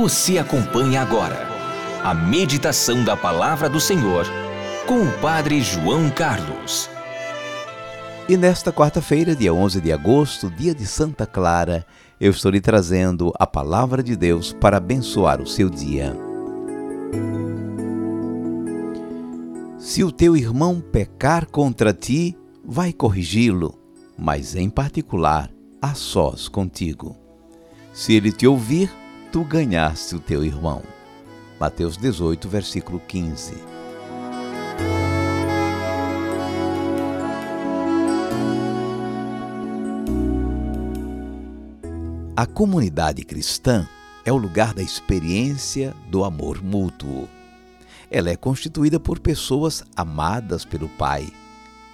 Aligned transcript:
Você 0.00 0.38
acompanha 0.38 1.02
agora 1.02 1.48
a 2.04 2.14
meditação 2.14 3.02
da 3.02 3.16
Palavra 3.16 3.68
do 3.68 3.80
Senhor 3.80 4.24
com 4.86 5.02
o 5.02 5.12
Padre 5.18 5.60
João 5.60 6.08
Carlos. 6.08 6.88
E 8.28 8.36
nesta 8.36 8.72
quarta-feira, 8.72 9.34
dia 9.34 9.52
11 9.52 9.80
de 9.80 9.92
agosto, 9.92 10.48
dia 10.52 10.72
de 10.72 10.86
Santa 10.86 11.26
Clara, 11.26 11.84
eu 12.20 12.30
estou 12.30 12.52
lhe 12.52 12.60
trazendo 12.60 13.34
a 13.40 13.44
Palavra 13.44 14.00
de 14.00 14.14
Deus 14.14 14.52
para 14.52 14.76
abençoar 14.76 15.42
o 15.42 15.48
seu 15.48 15.68
dia. 15.68 16.16
Se 19.80 20.04
o 20.04 20.12
teu 20.12 20.36
irmão 20.36 20.80
pecar 20.80 21.44
contra 21.44 21.92
ti, 21.92 22.38
vai 22.64 22.92
corrigi-lo, 22.92 23.76
mas 24.16 24.54
em 24.54 24.70
particular, 24.70 25.50
a 25.82 25.92
sós 25.94 26.46
contigo. 26.46 27.16
Se 27.92 28.12
ele 28.12 28.30
te 28.30 28.46
ouvir, 28.46 28.88
tu 29.30 29.44
ganhaste 29.44 30.16
o 30.16 30.20
teu 30.20 30.44
irmão. 30.44 30.82
Mateus 31.60 31.96
18, 31.96 32.48
versículo 32.48 33.00
15. 33.00 33.54
A 42.34 42.46
comunidade 42.46 43.24
cristã 43.24 43.86
é 44.24 44.32
o 44.32 44.36
lugar 44.36 44.72
da 44.72 44.82
experiência 44.82 45.94
do 46.08 46.24
amor 46.24 46.62
mútuo. 46.62 47.28
Ela 48.10 48.30
é 48.30 48.36
constituída 48.36 48.98
por 48.98 49.18
pessoas 49.18 49.84
amadas 49.96 50.64
pelo 50.64 50.88
Pai, 50.90 51.30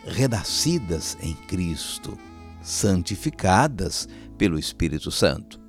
renascidas 0.04 1.16
em 1.20 1.34
Cristo, 1.34 2.16
santificadas 2.62 4.06
pelo 4.36 4.58
Espírito 4.58 5.10
Santo. 5.10 5.63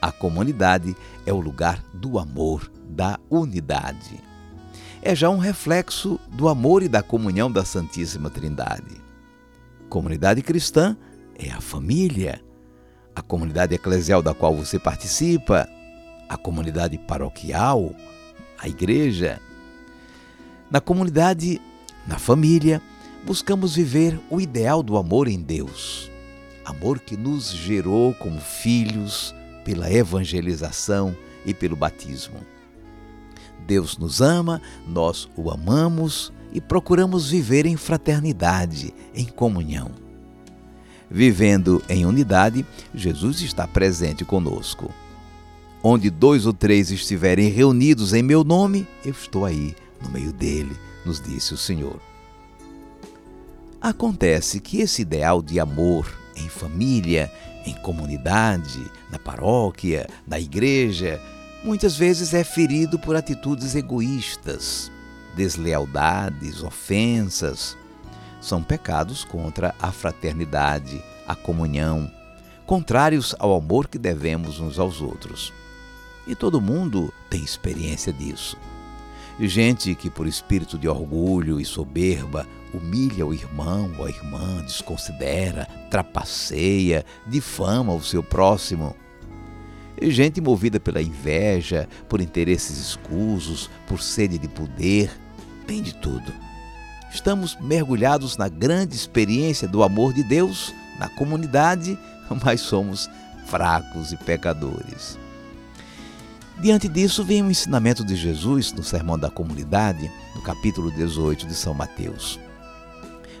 A 0.00 0.12
comunidade 0.12 0.96
é 1.26 1.32
o 1.32 1.40
lugar 1.40 1.82
do 1.92 2.18
amor, 2.18 2.70
da 2.88 3.18
unidade. 3.28 4.20
É 5.02 5.14
já 5.14 5.28
um 5.28 5.38
reflexo 5.38 6.18
do 6.28 6.48
amor 6.48 6.82
e 6.82 6.88
da 6.88 7.02
comunhão 7.02 7.50
da 7.50 7.64
Santíssima 7.64 8.30
Trindade. 8.30 9.00
Comunidade 9.88 10.42
cristã 10.42 10.96
é 11.36 11.50
a 11.50 11.60
família, 11.60 12.40
a 13.14 13.22
comunidade 13.22 13.74
eclesial 13.74 14.22
da 14.22 14.34
qual 14.34 14.54
você 14.54 14.78
participa, 14.78 15.68
a 16.28 16.36
comunidade 16.36 16.98
paroquial, 16.98 17.94
a 18.58 18.68
igreja. 18.68 19.40
Na 20.70 20.80
comunidade, 20.80 21.60
na 22.06 22.18
família, 22.18 22.82
buscamos 23.24 23.74
viver 23.74 24.20
o 24.30 24.40
ideal 24.40 24.82
do 24.82 24.96
amor 24.96 25.26
em 25.26 25.40
Deus. 25.40 26.10
Amor 26.64 27.00
que 27.00 27.16
nos 27.16 27.50
gerou 27.50 28.12
como 28.14 28.40
filhos, 28.40 29.34
pela 29.68 29.92
evangelização 29.92 31.14
e 31.44 31.52
pelo 31.52 31.76
batismo. 31.76 32.38
Deus 33.66 33.98
nos 33.98 34.22
ama, 34.22 34.62
nós 34.86 35.28
o 35.36 35.50
amamos 35.50 36.32
e 36.54 36.58
procuramos 36.58 37.30
viver 37.30 37.66
em 37.66 37.76
fraternidade, 37.76 38.94
em 39.14 39.26
comunhão. 39.26 39.90
Vivendo 41.10 41.82
em 41.86 42.06
unidade, 42.06 42.64
Jesus 42.94 43.42
está 43.42 43.68
presente 43.68 44.24
conosco. 44.24 44.90
Onde 45.82 46.08
dois 46.08 46.46
ou 46.46 46.54
três 46.54 46.90
estiverem 46.90 47.50
reunidos 47.50 48.14
em 48.14 48.22
meu 48.22 48.42
nome, 48.42 48.88
eu 49.04 49.12
estou 49.12 49.44
aí, 49.44 49.76
no 50.02 50.08
meio 50.08 50.32
dele, 50.32 50.74
nos 51.04 51.20
disse 51.20 51.52
o 51.52 51.58
Senhor. 51.58 52.00
Acontece 53.82 54.60
que 54.60 54.80
esse 54.80 55.02
ideal 55.02 55.42
de 55.42 55.60
amor 55.60 56.18
em 56.34 56.48
família, 56.48 57.30
em 57.68 57.74
comunidade, 57.74 58.90
na 59.10 59.18
paróquia, 59.18 60.08
na 60.26 60.38
igreja, 60.38 61.20
muitas 61.62 61.96
vezes 61.96 62.34
é 62.34 62.42
ferido 62.42 62.98
por 62.98 63.16
atitudes 63.16 63.74
egoístas, 63.74 64.90
deslealdades, 65.36 66.62
ofensas. 66.62 67.76
São 68.40 68.62
pecados 68.62 69.24
contra 69.24 69.74
a 69.80 69.90
fraternidade, 69.90 71.02
a 71.26 71.34
comunhão, 71.34 72.10
contrários 72.66 73.34
ao 73.38 73.54
amor 73.56 73.88
que 73.88 73.98
devemos 73.98 74.60
uns 74.60 74.78
aos 74.78 75.00
outros. 75.00 75.52
E 76.26 76.34
todo 76.34 76.60
mundo 76.60 77.12
tem 77.28 77.42
experiência 77.42 78.12
disso. 78.12 78.56
Gente 79.40 79.94
que, 79.94 80.10
por 80.10 80.26
espírito 80.26 80.76
de 80.76 80.88
orgulho 80.88 81.60
e 81.60 81.64
soberba, 81.64 82.44
humilha 82.74 83.24
o 83.24 83.32
irmão 83.32 83.92
ou 83.96 84.04
a 84.04 84.08
irmã, 84.08 84.62
desconsidera, 84.64 85.66
trapaceia, 85.90 87.04
difama 87.26 87.94
o 87.94 88.02
seu 88.02 88.22
próximo. 88.22 88.96
Gente 90.02 90.40
movida 90.40 90.80
pela 90.80 91.00
inveja, 91.00 91.88
por 92.08 92.20
interesses 92.20 92.78
escusos, 92.78 93.70
por 93.86 94.02
sede 94.02 94.38
de 94.38 94.48
poder, 94.48 95.10
tem 95.66 95.82
de 95.82 95.94
tudo. 95.94 96.32
Estamos 97.12 97.56
mergulhados 97.60 98.36
na 98.36 98.48
grande 98.48 98.96
experiência 98.96 99.68
do 99.68 99.82
amor 99.82 100.12
de 100.12 100.22
Deus 100.22 100.74
na 100.98 101.08
comunidade, 101.10 101.96
mas 102.44 102.60
somos 102.60 103.08
fracos 103.46 104.12
e 104.12 104.16
pecadores. 104.16 105.16
Diante 106.60 106.88
disso, 106.88 107.22
vem 107.22 107.40
o 107.40 107.50
ensinamento 107.50 108.04
de 108.04 108.16
Jesus 108.16 108.72
no 108.72 108.82
Sermão 108.82 109.16
da 109.16 109.30
Comunidade, 109.30 110.10
no 110.34 110.42
capítulo 110.42 110.90
18 110.90 111.46
de 111.46 111.54
São 111.54 111.72
Mateus. 111.72 112.40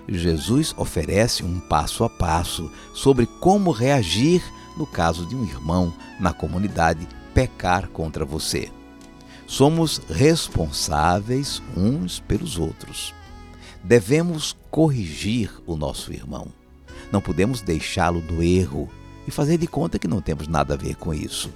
Jesus 0.08 0.72
oferece 0.76 1.42
um 1.42 1.58
passo 1.58 2.04
a 2.04 2.08
passo 2.08 2.70
sobre 2.94 3.26
como 3.26 3.72
reagir 3.72 4.40
no 4.76 4.86
caso 4.86 5.26
de 5.26 5.34
um 5.34 5.42
irmão 5.42 5.92
na 6.20 6.32
comunidade 6.32 7.08
pecar 7.34 7.88
contra 7.88 8.24
você. 8.24 8.70
Somos 9.48 10.00
responsáveis 10.08 11.60
uns 11.76 12.20
pelos 12.20 12.56
outros. 12.56 13.12
Devemos 13.82 14.56
corrigir 14.70 15.50
o 15.66 15.76
nosso 15.76 16.12
irmão. 16.12 16.46
Não 17.10 17.20
podemos 17.20 17.62
deixá-lo 17.62 18.22
no 18.22 18.44
erro 18.44 18.88
e 19.26 19.32
fazer 19.32 19.58
de 19.58 19.66
conta 19.66 19.98
que 19.98 20.06
não 20.06 20.20
temos 20.20 20.46
nada 20.46 20.74
a 20.74 20.76
ver 20.76 20.94
com 20.94 21.12
isso. 21.12 21.50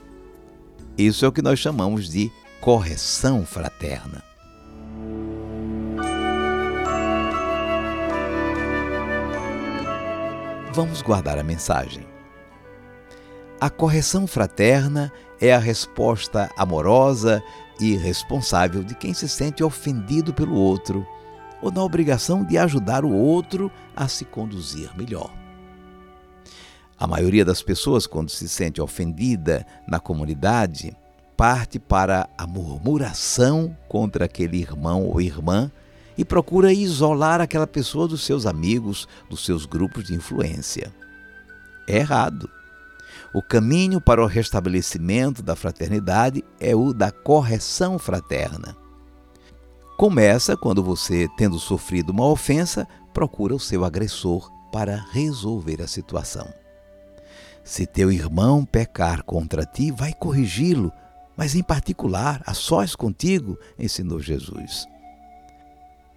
Isso 0.96 1.24
é 1.24 1.28
o 1.28 1.32
que 1.32 1.40
nós 1.40 1.58
chamamos 1.58 2.08
de 2.08 2.30
correção 2.60 3.46
fraterna. 3.46 4.22
Vamos 10.72 11.02
guardar 11.02 11.38
a 11.38 11.42
mensagem. 11.42 12.06
A 13.60 13.70
correção 13.70 14.26
fraterna 14.26 15.12
é 15.40 15.52
a 15.52 15.58
resposta 15.58 16.50
amorosa 16.56 17.42
e 17.80 17.96
responsável 17.96 18.82
de 18.84 18.94
quem 18.94 19.14
se 19.14 19.28
sente 19.28 19.64
ofendido 19.64 20.32
pelo 20.32 20.54
outro 20.54 21.06
ou 21.62 21.70
na 21.70 21.82
obrigação 21.82 22.44
de 22.44 22.58
ajudar 22.58 23.04
o 23.04 23.12
outro 23.12 23.70
a 23.96 24.08
se 24.08 24.24
conduzir 24.24 24.90
melhor. 24.96 25.41
A 27.02 27.06
maioria 27.08 27.44
das 27.44 27.60
pessoas, 27.60 28.06
quando 28.06 28.30
se 28.30 28.48
sente 28.48 28.80
ofendida 28.80 29.66
na 29.88 29.98
comunidade, 29.98 30.96
parte 31.36 31.76
para 31.76 32.28
a 32.38 32.46
murmuração 32.46 33.76
contra 33.88 34.26
aquele 34.26 34.58
irmão 34.58 35.08
ou 35.08 35.20
irmã 35.20 35.68
e 36.16 36.24
procura 36.24 36.72
isolar 36.72 37.40
aquela 37.40 37.66
pessoa 37.66 38.06
dos 38.06 38.24
seus 38.24 38.46
amigos, 38.46 39.08
dos 39.28 39.44
seus 39.44 39.66
grupos 39.66 40.04
de 40.04 40.14
influência. 40.14 40.94
É 41.88 41.96
errado. 41.96 42.48
O 43.34 43.42
caminho 43.42 44.00
para 44.00 44.22
o 44.22 44.26
restabelecimento 44.28 45.42
da 45.42 45.56
fraternidade 45.56 46.44
é 46.60 46.72
o 46.72 46.92
da 46.92 47.10
correção 47.10 47.98
fraterna. 47.98 48.76
Começa 49.98 50.56
quando 50.56 50.84
você, 50.84 51.26
tendo 51.36 51.58
sofrido 51.58 52.10
uma 52.10 52.28
ofensa, 52.28 52.86
procura 53.12 53.56
o 53.56 53.58
seu 53.58 53.84
agressor 53.84 54.48
para 54.70 55.04
resolver 55.10 55.82
a 55.82 55.88
situação. 55.88 56.61
Se 57.64 57.86
teu 57.86 58.10
irmão 58.10 58.64
pecar 58.64 59.22
contra 59.22 59.64
ti, 59.64 59.92
vai 59.92 60.12
corrigi-lo, 60.12 60.92
mas 61.36 61.54
em 61.54 61.62
particular, 61.62 62.42
a 62.44 62.54
sós 62.54 62.96
contigo, 62.96 63.58
ensinou 63.78 64.20
Jesus. 64.20 64.86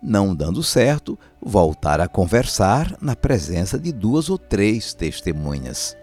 Não 0.02 0.36
dando 0.36 0.62
certo, 0.62 1.18
voltar 1.42 2.00
a 2.02 2.08
conversar 2.08 2.98
na 3.02 3.16
presença 3.16 3.80
de 3.80 3.92
duas 3.92 4.30
ou 4.30 4.38
três 4.38 4.94
testemunhas. 4.94 5.96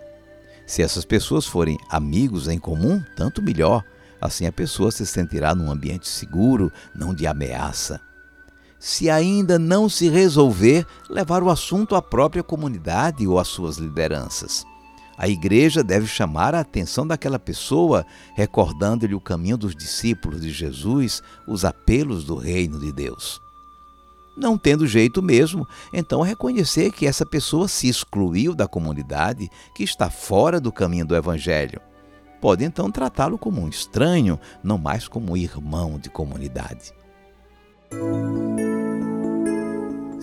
Se 0.67 0.83
essas 0.83 1.05
pessoas 1.05 1.47
forem 1.47 1.77
amigos 1.91 2.49
em 2.49 2.59
comum, 2.59 3.03
tanto 3.17 3.43
melhor. 3.43 3.85
Assim 4.21 4.47
a 4.47 4.53
pessoa 4.53 4.93
se 4.93 5.05
sentirá 5.05 5.55
num 5.55 5.71
ambiente 5.71 6.09
seguro, 6.09 6.73
não 6.95 7.13
de 7.13 7.27
ameaça. 7.27 8.01
Se 8.79 9.11
ainda 9.11 9.59
não 9.59 9.89
se 9.89 10.09
resolver, 10.09 10.87
levar 11.11 11.43
o 11.43 11.51
assunto 11.51 11.95
à 11.95 12.03
própria 12.03 12.43
comunidade 12.43 13.27
ou 13.27 13.39
às 13.39 13.49
suas 13.49 13.77
lideranças. 13.77 14.65
A 15.17 15.29
igreja 15.29 15.85
deve 15.85 16.07
chamar 16.07 16.55
a 16.55 16.61
atenção 16.61 17.07
daquela 17.07 17.39
pessoa, 17.39 18.05
recordando-lhe 18.35 19.15
o 19.15 19.21
caminho 19.21 19.57
dos 19.57 19.75
discípulos 19.75 20.41
de 20.41 20.51
Jesus, 20.51 21.23
os 21.47 21.65
apelos 21.65 22.25
do 22.25 22.37
reino 22.37 22.79
de 22.79 22.93
Deus. 22.93 23.41
Não 24.37 24.57
tendo 24.57 24.87
jeito 24.87 25.23
mesmo, 25.23 25.69
então 25.93 26.23
reconhecer 26.23 26.91
que 26.91 27.07
essa 27.07 27.27
pessoa 27.27 27.69
se 27.69 27.89
excluiu 27.89 28.55
da 28.55 28.67
comunidade, 28.67 29.51
que 29.75 29.85
está 29.85 30.09
fora 30.09 30.59
do 30.59 30.73
caminho 30.73 31.07
do 31.07 31.15
Evangelho. 31.15 31.81
Pode 32.41 32.65
então 32.65 32.91
tratá-lo 32.91 33.39
como 33.39 33.61
um 33.61 33.69
estranho, 33.69 34.41
não 34.65 34.79
mais 34.79 35.07
como 35.07 35.33
um 35.33 35.37
irmão 35.37 35.99
de 35.99 36.09
comunidade. 36.09 36.93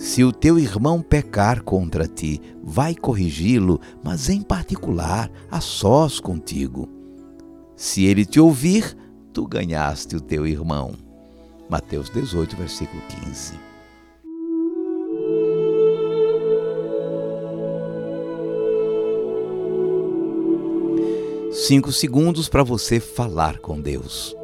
Se 0.00 0.24
o 0.24 0.32
teu 0.32 0.58
irmão 0.58 1.02
pecar 1.02 1.62
contra 1.62 2.08
ti, 2.08 2.40
vai 2.64 2.94
corrigi-lo, 2.94 3.78
mas 4.02 4.30
em 4.30 4.40
particular, 4.40 5.30
a 5.50 5.60
sós 5.60 6.18
contigo. 6.18 6.88
Se 7.76 8.06
ele 8.06 8.24
te 8.24 8.40
ouvir, 8.40 8.96
tu 9.30 9.46
ganhaste 9.46 10.16
o 10.16 10.20
teu 10.20 10.46
irmão. 10.46 10.94
Mateus 11.68 12.08
18, 12.08 12.56
versículo 12.56 13.02
15. 13.26 13.52
Cinco 21.52 21.92
segundos 21.92 22.48
para 22.48 22.62
você 22.62 22.98
falar 22.98 23.58
com 23.58 23.78
Deus. 23.78 24.39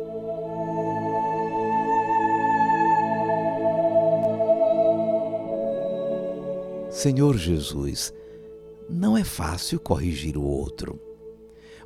Senhor 6.97 7.37
Jesus, 7.37 8.11
não 8.89 9.19
é 9.19 9.23
fácil 9.23 9.79
corrigir 9.79 10.39
o 10.39 10.43
outro, 10.43 10.99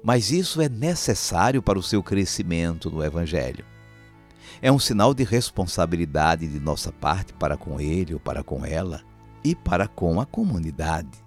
mas 0.04 0.30
isso 0.30 0.62
é 0.62 0.68
necessário 0.68 1.60
para 1.60 1.76
o 1.76 1.82
seu 1.82 2.00
crescimento 2.00 2.88
no 2.88 3.02
Evangelho. 3.02 3.64
É 4.62 4.70
um 4.70 4.78
sinal 4.78 5.12
de 5.12 5.24
responsabilidade 5.24 6.46
de 6.46 6.60
nossa 6.60 6.92
parte 6.92 7.32
para 7.32 7.56
com 7.56 7.80
ele 7.80 8.14
ou 8.14 8.20
para 8.20 8.44
com 8.44 8.64
ela 8.64 9.02
e 9.42 9.52
para 9.52 9.88
com 9.88 10.20
a 10.20 10.26
comunidade. 10.26 11.18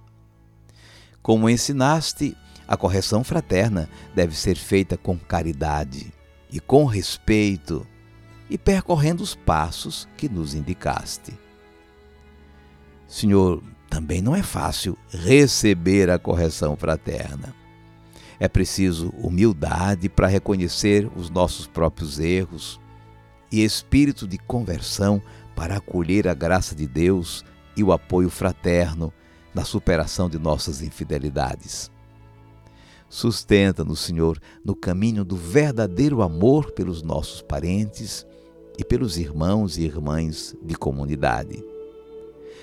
Como 1.22 1.50
ensinaste, 1.50 2.38
a 2.66 2.78
correção 2.78 3.22
fraterna 3.22 3.90
deve 4.16 4.34
ser 4.34 4.56
feita 4.56 4.96
com 4.96 5.20
caridade 5.20 6.14
e 6.50 6.58
com 6.62 6.86
respeito 6.86 7.86
e 8.50 8.58
percorrendo 8.58 9.22
os 9.22 9.36
passos 9.36 10.08
que 10.16 10.30
nos 10.30 10.56
indicaste. 10.56 11.38
Senhor, 13.10 13.62
também 13.94 14.24
não 14.24 14.36
é 14.36 14.42
fácil 14.42 14.98
receber 15.08 16.10
a 16.10 16.18
correção 16.18 16.76
fraterna. 16.76 17.54
É 18.40 18.48
preciso 18.48 19.10
humildade 19.10 20.10
para 20.10 20.26
reconhecer 20.26 21.08
os 21.16 21.30
nossos 21.30 21.68
próprios 21.68 22.20
erros 22.20 22.82
e 23.52 23.64
espírito 23.64 24.28
de 24.28 24.40
conversão 24.40 25.22
para 25.56 25.78
acolher 25.78 26.28
a 26.28 26.34
graça 26.34 26.74
de 26.74 26.88
Deus 26.88 27.46
e 27.78 27.84
o 27.84 27.92
apoio 27.92 28.32
fraterno 28.32 29.14
na 29.54 29.64
superação 29.64 30.28
de 30.28 30.40
nossas 30.40 30.82
infidelidades. 30.82 31.92
Sustenta-nos, 33.08 34.00
Senhor, 34.00 34.40
no 34.66 34.76
caminho 34.76 35.24
do 35.24 35.36
verdadeiro 35.36 36.24
amor 36.24 36.72
pelos 36.72 37.04
nossos 37.04 37.44
parentes 37.44 38.26
e 38.76 38.84
pelos 38.84 39.20
irmãos 39.20 39.78
e 39.78 39.84
irmãs 39.84 40.56
de 40.64 40.74
comunidade. 40.74 41.73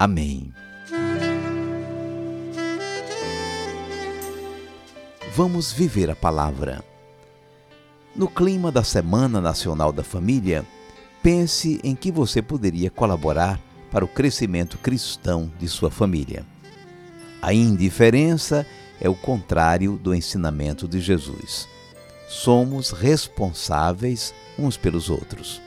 Amém. 0.00 0.50
Vamos 5.34 5.72
viver 5.72 6.08
a 6.08 6.16
palavra. 6.16 6.82
No 8.16 8.26
clima 8.26 8.72
da 8.72 8.82
Semana 8.82 9.42
Nacional 9.42 9.92
da 9.92 10.02
Família, 10.02 10.64
pense 11.22 11.78
em 11.84 11.94
que 11.94 12.10
você 12.10 12.40
poderia 12.40 12.90
colaborar 12.90 13.60
para 13.90 14.02
o 14.02 14.08
crescimento 14.08 14.78
cristão 14.78 15.52
de 15.58 15.68
sua 15.68 15.90
família. 15.90 16.46
A 17.42 17.52
indiferença 17.52 18.66
é 18.98 19.06
o 19.06 19.14
contrário 19.14 19.98
do 19.98 20.14
ensinamento 20.14 20.88
de 20.88 20.98
Jesus. 20.98 21.68
Somos 22.26 22.90
responsáveis 22.90 24.32
uns 24.58 24.78
pelos 24.78 25.10
outros. 25.10 25.60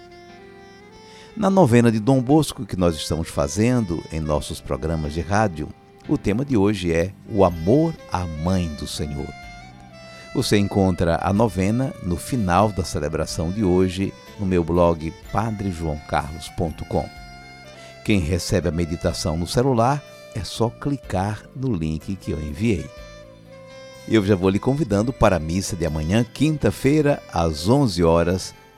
Na 1.36 1.50
novena 1.50 1.92
de 1.92 2.00
Dom 2.00 2.22
Bosco 2.22 2.64
que 2.64 2.78
nós 2.78 2.96
estamos 2.96 3.28
fazendo 3.28 4.04
em 4.12 4.20
nossos 4.20 4.62
programas 4.62 5.14
de 5.14 5.22
rádio, 5.22 5.68
o 6.08 6.16
tema 6.16 6.46
de 6.46 6.56
hoje 6.56 6.94
é 6.94 7.12
o 7.28 7.44
amor 7.44 7.96
à 8.12 8.20
mãe 8.20 8.68
do 8.76 8.86
Senhor. 8.86 9.28
Você 10.36 10.60
encontra 10.60 11.20
a 11.24 11.34
novena 11.34 11.92
no 12.04 12.18
final 12.18 12.72
da 12.72 12.84
celebração 12.84 13.52
de 13.52 13.64
hoje 13.64 14.14
no 14.40 14.46
meu 14.46 14.64
blog 14.64 15.12
padrejoãocarlos.com. 15.32 17.10
Quem 18.06 18.20
recebe 18.20 18.70
a 18.70 18.72
meditação 18.72 19.36
no 19.36 19.48
celular 19.48 20.04
é 20.36 20.44
só 20.44 20.70
clicar 20.70 21.42
no 21.56 21.74
link 21.74 22.16
que 22.16 22.30
eu 22.30 22.40
enviei. 22.40 22.86
Eu 24.08 24.24
já 24.24 24.36
vou 24.36 24.52
lhe 24.52 24.60
convidando 24.60 25.12
para 25.12 25.38
a 25.38 25.40
missa 25.40 25.76
de 25.76 25.86
amanhã, 25.86 26.24
quinta-feira, 26.24 27.24
às 27.32 27.68
11 27.68 28.04
horas. 28.04 28.54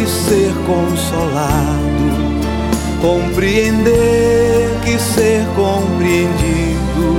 que 0.00 0.06
ser 0.06 0.52
consolado, 0.66 1.50
compreender 3.02 4.70
que 4.82 4.98
ser 4.98 5.44
compreendido, 5.54 7.18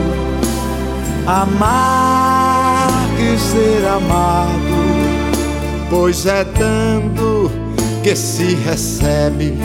amar 1.28 2.90
que 3.18 3.38
ser 3.40 3.86
amado, 3.88 4.58
pois 5.92 6.26
é 6.26 6.44
dando 6.44 7.52
que 8.02 8.16
se 8.16 8.56
recebe, 8.56 9.56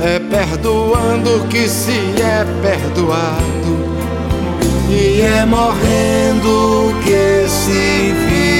é 0.00 0.20
perdoando 0.20 1.48
que 1.48 1.68
se 1.68 1.98
é 2.22 2.44
perdoado 2.62 3.90
e 4.88 5.20
é 5.22 5.44
morrendo 5.44 6.94
que 7.02 7.48
se 7.48 8.12
vive. 8.12 8.59